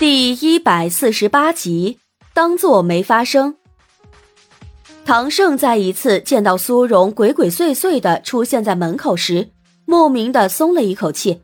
[0.00, 1.98] 第一百四十八集，
[2.32, 3.56] 当做没发生。
[5.04, 9.50] 唐胜再一次见到苏荣鬼鬼祟祟的出现在门口时，
[9.84, 11.42] 莫名的松了一口气，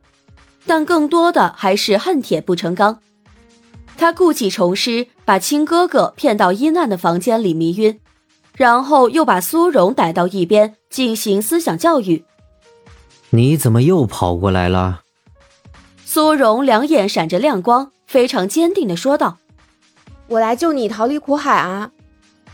[0.64, 3.00] 但更多的还是恨铁不成钢。
[3.98, 8.00] 他故技重施，把亲哥哥骗到阴暗的房间里迷晕，
[8.54, 12.25] 然后又把苏荣逮到一边进行思想教育。
[13.29, 15.02] 你怎么又跑过来了？
[16.07, 17.93] 苏荣两眼闪着亮光。
[18.06, 19.38] 非常坚定的说道
[20.28, 21.91] ：“我来救你逃离苦海啊！”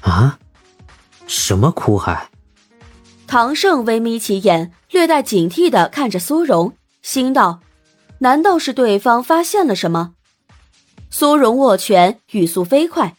[0.03, 0.39] 啊？
[1.27, 2.31] 什么苦海？
[3.27, 7.61] 唐胜微眯起眼，略带警惕的看着苏荣，心道
[8.19, 10.15] ：“难道是对方发现了什么？”
[11.09, 13.15] 苏荣握拳，语速飞快：“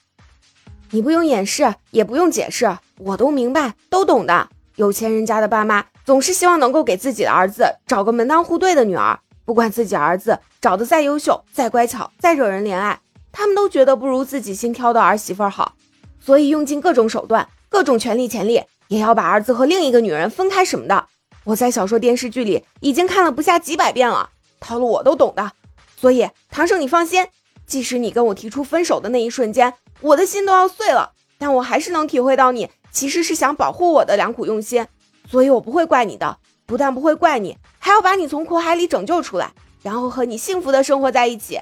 [0.92, 4.50] 你不用掩饰，也不用解释，我都明白，都懂的。
[4.76, 13.00] 有钱人家的爸妈总是希望能够给自己的儿子找个门当户对的女儿。”不管自己儿子长得再优秀、再乖巧、再惹人怜爱，
[13.32, 15.76] 他们都觉得不如自己新挑的儿媳妇好，
[16.20, 21.08] 所以用尽各种手段、各种权力潜力，也要把儿子和另一个女人分开什么的。
[21.44, 24.30] 我在小说、电视剧里已经看了不下几百遍了，
[24.62, 25.52] 套路我都懂的。
[25.98, 27.28] 所以唐胜，你放心，
[27.66, 34.88] 即使你跟我提出分手的那一瞬间，我的心都要碎了，但我还是能体会到你其实是想保护我的良苦用心，
[35.30, 36.38] 所以我不会怪你的。
[36.66, 41.60] 不但不会怪你，还要把你从苦海里拯救出来，然后和你幸福的生活在一起。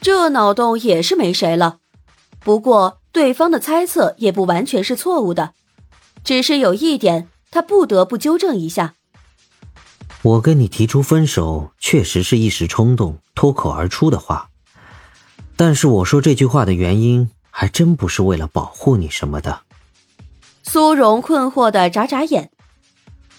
[0.00, 1.78] 这脑洞也是没谁了。
[2.40, 5.54] 不过对方的猜测也不完全是错误的，
[6.24, 8.94] 只是有一点他不得不纠正一下。
[10.22, 14.50] 我跟你提出分手，确实是一时冲动脱口而出的话，
[15.56, 19.62] 但是我说这句话的原因，还真不是为了保护你什么的。
[20.62, 22.51] 苏荣困惑的眨眨眼。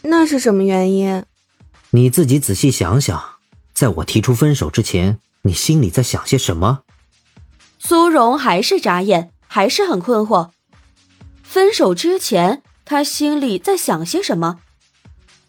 [0.03, 1.23] 那是什么原因？
[1.91, 3.23] 你自己仔细想想，
[3.73, 6.81] 在我提出分手之前，你心里在想些什么？
[7.79, 10.49] 苏荣还是眨眼，还是很困惑。
[11.41, 14.59] 分手之前，他心里在想些什么？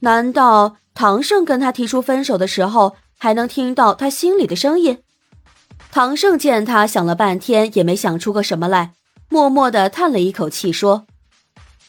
[0.01, 5.03] 难道唐胜跟他提出分手的时候，还能听到他心里的声音？
[5.91, 8.93] 唐胜见他想了半天，也没想出个什么来，
[9.29, 11.07] 默默的叹了一口气，说：“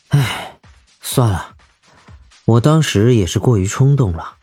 [0.09, 0.59] 唉，
[1.01, 1.54] 算了。”
[2.45, 4.35] 我当时也是过于冲动了，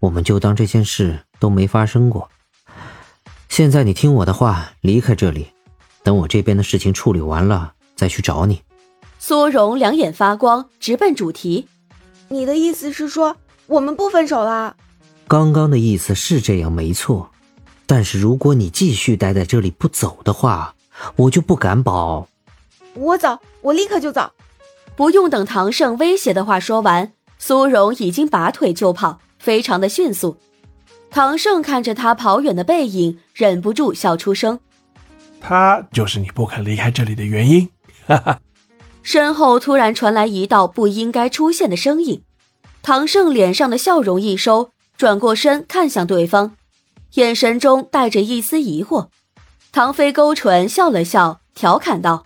[0.00, 2.28] 我们就当这件事都没发生过。
[3.48, 5.48] 现在你听我的话，离开这里，
[6.02, 8.60] 等我这边的事情处理完了再去找你。
[9.18, 11.66] 苏荣两眼发光，直奔主题
[12.28, 14.76] ：“你的意思是说我们不分手啦？”
[15.26, 17.30] 刚刚的意思是这样，没错。
[17.86, 20.74] 但是如果你继续待在这里不走的话，
[21.16, 22.28] 我就不敢保。
[22.92, 24.32] 我走，我立刻就走。
[24.94, 27.12] 不用等唐胜威胁的话说完。
[27.46, 30.36] 苏荣已经拔腿就跑，非常的迅速。
[31.10, 34.58] 唐胜看着他跑远的背影，忍不住笑出声
[35.40, 37.68] ：“他就是你不肯离开这里的原因。
[38.08, 38.40] ”哈哈。
[39.04, 42.24] 身后突然传来一道不应该出现的声音，
[42.82, 46.56] 唐胜脸上的笑容一收，转过身看向对方，
[47.14, 49.06] 眼神中带着一丝疑惑。
[49.70, 52.24] 唐飞勾唇笑了笑，调侃道：“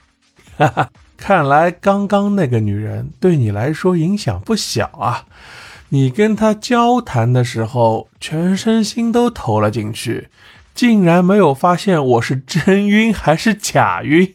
[0.56, 5.26] 哈哈。”看来刚刚那个女人对你来说影响不小啊！
[5.90, 10.30] 你跟她交谈的时候，全身心都投了进去，
[10.74, 14.34] 竟然没有发现我是真晕还是假晕。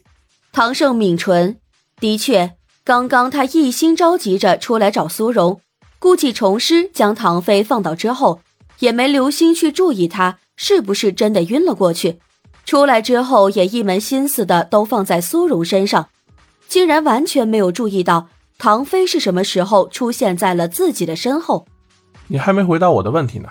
[0.52, 1.56] 唐胜抿唇，
[1.98, 2.52] 的确，
[2.84, 5.60] 刚刚他一心着急着出来找苏荣，
[5.98, 8.40] 故技重施将唐飞放倒之后，
[8.78, 12.20] 也没留心去注意他是不是真的晕了过去。
[12.64, 16.08] 出来之后，也一门心思的都放在苏荣身上。
[16.68, 18.28] 竟然完全没有注意到
[18.58, 21.66] 唐飞是什么时候出现在了自己的身后。
[22.28, 23.48] 你还没回答我的问题呢。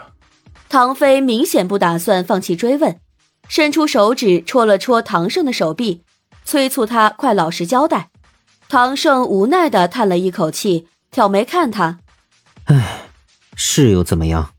[0.68, 3.00] 唐飞明显不打算放弃追问，
[3.48, 6.02] 伸出手指戳了戳唐胜的手臂，
[6.44, 8.10] 催促他快老实交代。
[8.68, 12.00] 唐胜无奈的叹了一口气，挑眉看他
[12.66, 13.02] ：“唉，
[13.56, 14.52] 是又怎么样？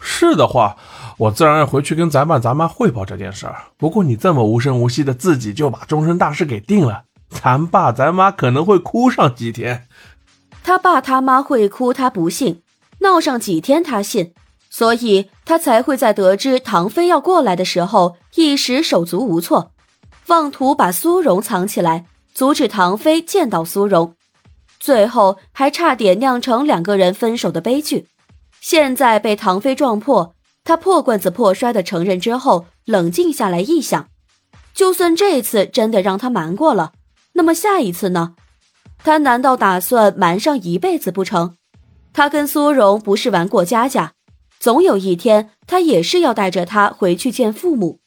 [0.00, 0.76] 是的话，
[1.16, 3.64] 我自然要回去跟咱爸咱妈汇报这件事儿。
[3.78, 7.04] 不过你这么无声无息的自己就把终身大事给定了。”
[7.42, 9.86] 咱爸咱妈可能会哭上几天，
[10.62, 12.62] 他爸他妈会哭，他不信；
[13.00, 14.32] 闹上几天，他信。
[14.70, 19.70] 所以他才会在得知唐飞要过来的时候，一时手足无措，
[20.26, 24.16] 妄图把苏荣藏起来，阻止唐飞见到苏荣，
[24.80, 28.08] 最后还差点酿成两个人分手的悲剧。
[28.60, 30.34] 现在被唐飞撞破，
[30.64, 34.08] 他破罐子破摔的承认之后，冷静下来一想，
[34.74, 36.92] 就算这次真的让他瞒过了。
[37.34, 38.34] 那么下一次呢？
[38.98, 41.56] 他难道打算瞒上一辈子不成？
[42.12, 44.12] 他跟苏荣不是玩过家家，
[44.58, 48.00] 总有一天他也是要带着他回去见父母。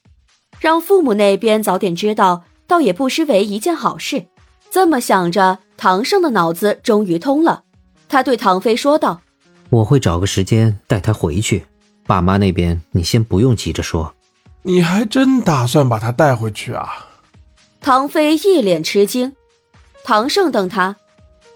[0.60, 4.26] 让父母那边早点知道，倒也不失为一件好事。
[4.72, 7.64] 这么想着，唐胜的脑子终于通了。
[8.10, 9.22] 他对唐飞说道
[9.70, 11.66] ：“我会找个时间带他回去。
[12.08, 14.14] 爸妈那边，你先不用急着说。
[14.64, 17.07] 你还真打算把他带回去啊？”
[17.82, 19.36] 唐飞一脸吃惊。
[20.04, 20.96] 唐胜瞪他：“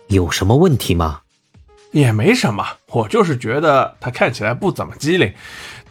[0.08, 1.22] 有什么问题吗？”
[1.92, 5.34] 也没什么，我就是觉得他看起来不怎么机灵，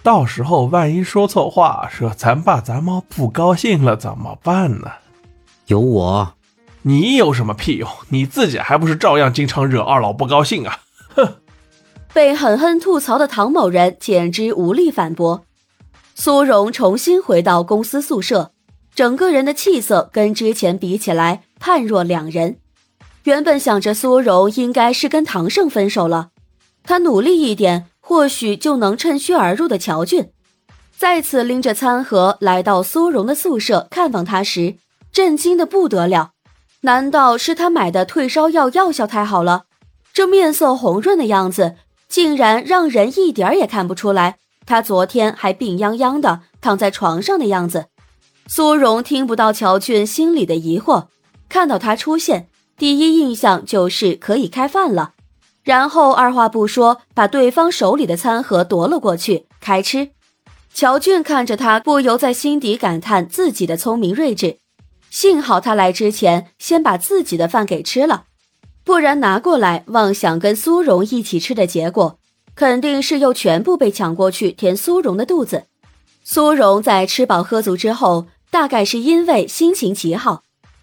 [0.02, 4.90] 到时候万一说错话，惹咱爸咱妈不高兴了怎么办呢？
[5.66, 6.34] 有我，
[6.82, 7.88] 你有什么屁用？
[8.08, 10.80] 你自己还不是照样经常惹二老不高兴啊？
[11.14, 11.34] 哼！
[12.14, 15.44] 被狠狠吐槽的唐某人简直无力反驳。
[16.14, 18.52] 苏荣重新回到公司宿舍，
[19.00, 22.58] 整个人的气色跟之前比起来判若两人。
[23.24, 26.28] 原本想着苏荣应该是跟唐胜分手了，
[26.82, 30.28] 他努力一点，或许就能趁虚而入的乔俊，
[30.94, 34.74] 再次拎着餐盒来到苏荣的宿舍看望他时，
[35.10, 36.32] 震惊的不得了。
[36.82, 39.62] 难道是他买的退烧药药效太好了？
[40.12, 41.76] 这面色红润的样子，
[42.06, 44.36] 竟然让人一点也看不出来
[44.66, 47.86] 他昨天还病殃殃的躺在床上的样子。
[48.52, 51.06] 苏荣听不到乔俊心里的疑惑，
[51.48, 52.48] 看到他出现。
[52.76, 55.12] 第一印象就是可以开饭了，
[55.62, 60.10] 然后二话不说把对方手里的餐盒夺了过去开吃。
[60.74, 64.56] 乔俊看着他，不由在心底感叹自己的聪明睿智。
[65.10, 68.24] 幸好他来之前先把自己的饭给吃了，
[68.82, 72.18] 不然拿过来妄想跟苏荣一起吃的结果，
[72.56, 75.66] 肯定是又全部被抢过去填苏荣的肚子。
[76.24, 80.42] 苏荣在吃饱喝足之后，大概是因为心情极好。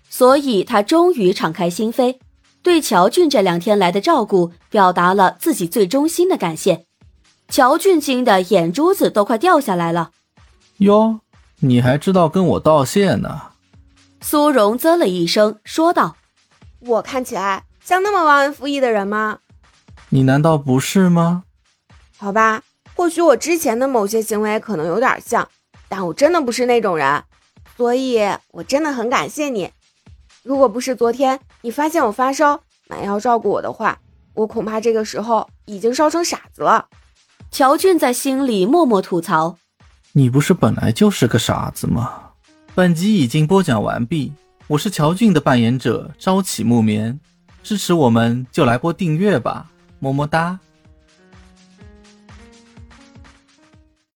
[0.09, 2.17] 所以，他终于敞开心扉，
[2.63, 6.85] 对乔俊这两天来的照顾表达了自己最衷心的感谢。
[7.49, 10.11] 乔俊惊得眼珠子都快掉下来了。
[10.77, 11.19] 哟，
[11.59, 13.41] 你还知道跟我道谢呢？
[14.21, 16.15] 苏荣啧了一声，说道
[16.79, 19.39] ：“我看起来像那么忘恩负义的人吗？
[20.09, 21.43] 你难道不是吗？
[22.17, 22.63] 好吧，
[22.95, 25.47] 或许我之前的某些行为可能有点像，
[25.87, 27.23] 但我真的不是那种人，
[27.77, 28.19] 所以
[28.51, 29.71] 我真的很感谢你。”
[30.43, 33.99] 如果不是昨天你发现我发烧，买药照顾我的话，
[34.33, 36.87] 我恐怕这个时候已经烧成傻子了。
[37.51, 39.57] 乔俊在心里默默吐槽
[40.13, 42.31] ：“你不是本来就是个傻子吗？”
[42.73, 44.31] 本集已经播讲完毕，
[44.67, 47.19] 我是乔俊的扮演者朝起木棉，
[47.63, 49.65] 支持我们就来波订阅吧，
[49.99, 50.59] 么么哒。